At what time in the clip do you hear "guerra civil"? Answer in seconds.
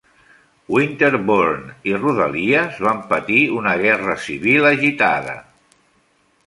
3.85-4.71